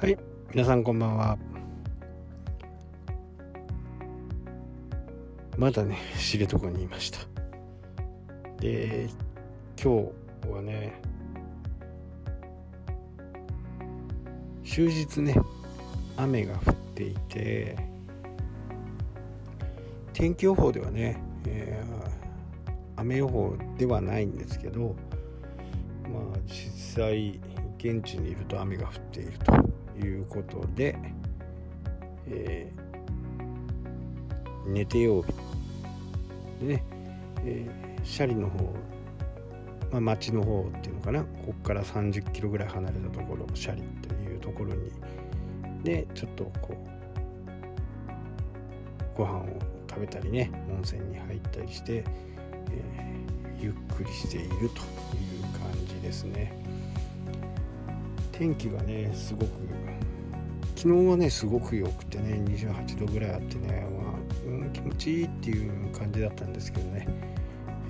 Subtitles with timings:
[0.00, 0.16] はい。
[0.54, 1.36] 皆さんこんばんは。
[5.56, 7.18] まだね知床にいました。
[8.60, 9.08] で
[9.76, 10.08] 今
[10.44, 11.02] 日はね
[14.64, 15.34] 終日ね
[16.16, 17.76] 雨が降っていて
[20.12, 22.70] 天気予報ではね、えー、
[23.00, 24.94] 雨予報ではないんですけど
[26.04, 27.40] まあ実際
[27.78, 29.67] 現地にいると雨が降っていると。
[29.98, 30.96] ということで、
[32.28, 35.32] えー、寝て曜日
[36.60, 36.84] でね、
[37.44, 38.72] えー、シャリの方、
[39.90, 44.92] まあ、町の方っていうのかなここから30キロぐらい離れたところシャリというところに
[45.82, 46.76] でちょっとこ
[49.16, 49.46] うご飯を
[49.88, 52.04] 食べたりね温泉に入ったりして、
[52.70, 54.70] えー、ゆっくりしているという
[55.58, 56.77] 感じですね。
[58.38, 59.48] 天気がねすごく
[60.76, 64.12] 昨日はねすごく良くてね28度ぐらいあってね、まあ
[64.46, 67.08] うん、気持ちいいっていう感じだったんですけどね、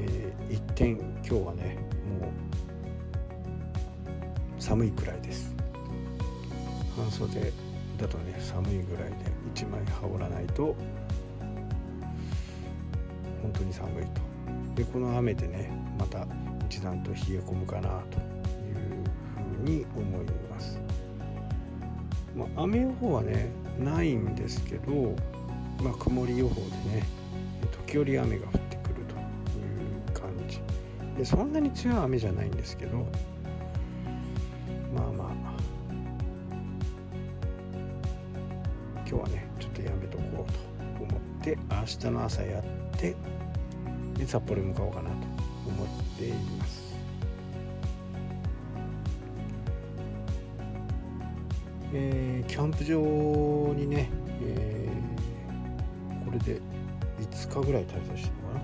[0.01, 1.77] えー、一転今日はね
[2.19, 2.31] もう
[4.59, 5.55] 寒いくらいです。
[6.97, 7.53] 半袖
[7.99, 9.17] だとね寒いぐらいで
[9.55, 10.75] 1枚羽織らないと
[13.43, 14.23] 本当に寒いと。
[14.75, 16.27] でこの雨でねまた
[16.71, 18.28] 一段と冷え込むかなと。
[19.61, 20.81] に思います。
[22.37, 25.15] まあ、雨予報はねないんですけど、
[25.83, 26.61] まあ、曇り予報で
[26.97, 27.03] ね
[27.87, 30.61] 時折雨が降ってくるという感じ。
[31.17, 32.99] でそんなに強い雨じゃないんですけど
[34.95, 35.29] まあまあ
[38.99, 40.53] 今日はねちょっとやめとこう
[40.99, 42.65] と思って明日の朝やっ
[42.99, 43.17] て
[44.27, 45.17] 札幌に向かおうかなと
[45.67, 45.87] 思っ
[46.19, 46.78] ています。
[51.93, 54.11] えー、キャンプ場にね、
[54.43, 56.61] えー、これで
[57.21, 58.61] 5日ぐらい滞在してるのかな、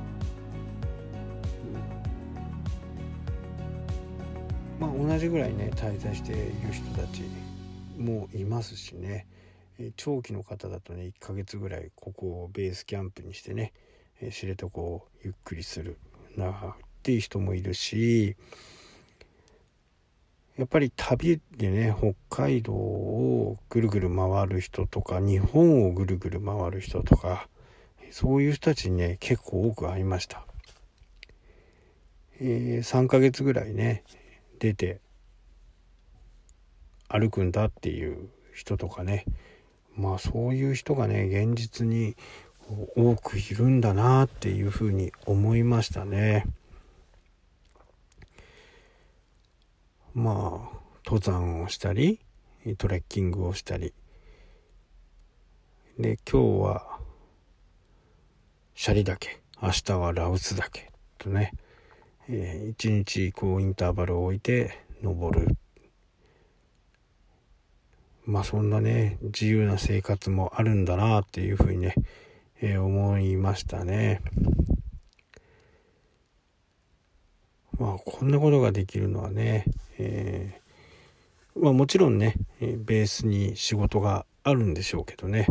[4.80, 7.22] うん、まあ同じぐらいね滞在している人たち
[7.98, 9.26] もいますしね、
[9.78, 13.72] え、長期の方だとね1ヶ月ぐらいここをベースキャンプにしてね、
[14.20, 15.96] え、知床をゆっくりする
[16.36, 16.54] なっ
[17.02, 18.36] ていう人もいるし
[20.56, 27.48] やっぱり旅でね北海道をぐるぐる回る人とか日本をぐるぐる回る人とか
[28.12, 30.46] そういう人たちにね結構多く会いました、
[32.40, 34.04] えー、3ヶ月ぐらいね
[34.60, 35.00] 出て
[37.08, 39.24] 歩くんだっていう人とかね
[39.96, 42.16] まあそういう人がね現実に
[42.96, 46.46] 多くいるんだなっていうふうに思いましたね。
[50.14, 52.20] まあ登山をしたり
[52.78, 53.92] トレッキングをしたり。
[55.98, 56.98] で今日は
[58.74, 60.88] シャリ岳明日はラウス岳。
[61.18, 61.52] とね、
[62.28, 65.56] えー、一日こうインターバルを置いて登る。
[68.24, 71.94] まあそんなね自由な生活もあるんだなっていうふうにね、
[72.60, 74.20] えー、思いましたね。
[77.78, 79.64] まあこんなことができるのはね、
[79.98, 85.46] えー、まあもちろんね、ベースに仕事があるんでしょうけどね。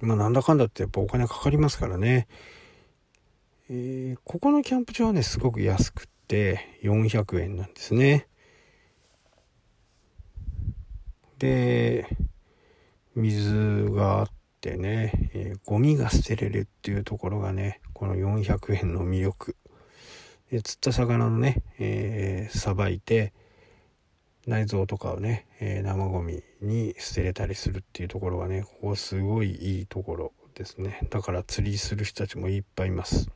[0.00, 2.28] まあなんだかんだってやっぱお金かかりますからね。
[3.70, 8.26] えー、ここのキャンプ場はね、すごく安くって400円なんですね。
[11.38, 12.08] で、
[13.14, 14.28] 水があっ
[14.60, 19.56] てね、えー、ゴミが捨てれるっていうところがね、この400円の魅力。
[20.50, 23.32] え釣った魚のね、えさばいて
[24.48, 31.06] 内臓とかをね、えー、生ゴミに捨てれたりするっていうところはねここすごいいいところですね。
[31.10, 33.30] だから釣りする人たちもいっぱいいます。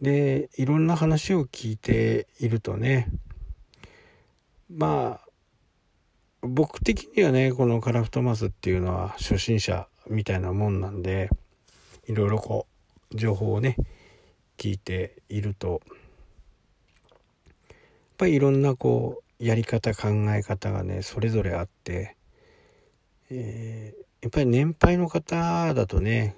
[0.00, 3.08] でいろんな話を聞いているとね
[4.70, 5.26] まあ
[6.42, 11.30] 僕的にはねこのカラフトマスっていうのは初心者みたいなもんなんで
[12.06, 12.66] いろいろこ
[13.12, 13.76] う情報をね
[14.56, 15.80] 聞いていると
[17.68, 17.78] やっ
[18.18, 22.16] ぱりいろんなこうやり方考え方がねそれぞれあって、
[23.30, 26.36] えー、やっぱり年配の方だとね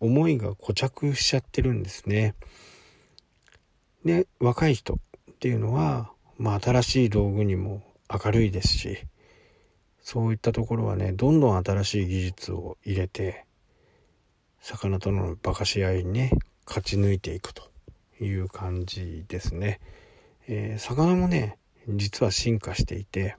[0.00, 2.34] 思いが固着しちゃってるんですね。
[4.04, 4.98] で若い人っ
[5.40, 7.82] ていうのは、まあ、新しい道具にも
[8.24, 8.98] 明るいですし
[10.10, 13.44] そういったところはねどんどん新しい技術を入れて
[14.62, 16.30] 魚との化かし合いにね
[16.66, 17.64] 勝ち抜いていくと
[18.18, 19.80] いう感じですね。
[20.46, 21.58] えー、魚もね
[21.90, 23.36] 実は進化していて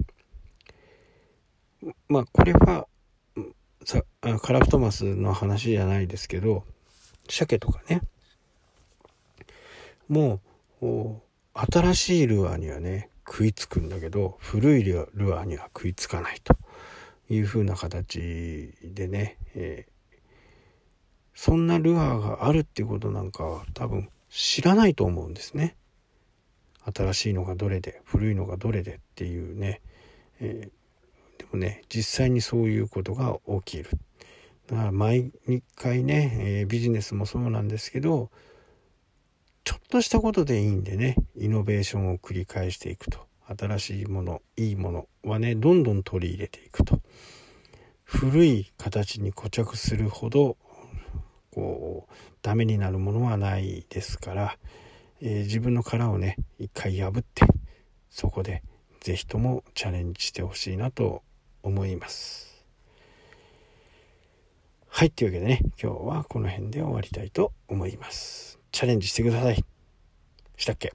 [2.07, 2.86] まあこれは
[3.83, 4.04] さ
[4.39, 6.66] カラフトマスの話じゃないですけど
[7.27, 8.04] 鮭とかね
[10.07, 10.39] も
[10.83, 10.86] う
[11.56, 16.58] 新しいルアーにはね食いつくんだけど古いルアーには食いつかないと
[17.30, 20.18] いう風な形でね、えー、
[21.36, 25.76] そんなルアーがあるっていうことなんかは多分知らないと思うんですね。
[26.96, 29.81] 新しいのがどれで古いのがどれでっていうね、
[30.40, 33.90] えー、でもね実際にそういうことが起きる
[34.68, 35.31] だから毎
[35.76, 38.31] 回ね、えー、ビジネスもそうなんですけど
[39.69, 43.19] ちょっとしたことでいいんでねイノベーションを繰り返していくと。
[43.56, 47.00] 新しいものいいものはねどんどん取り入れていくと。
[48.04, 50.57] 古い形に固着するほど
[51.51, 54.57] こうダメになるものはないですから、
[55.21, 57.45] えー、自分の殻をね一回破って
[58.10, 58.63] そこで
[59.01, 61.21] 是非ともチャレンジしてほしいなと
[61.62, 62.66] 思います。
[64.88, 68.59] はいというわけでね今日はこの辺で終わりたいと思います。
[68.71, 69.63] チャレンジしてください。
[70.57, 70.94] したっけ？